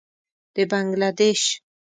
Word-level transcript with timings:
د 0.53 0.55
بنګله 0.69 1.09
دېش. 1.19 1.41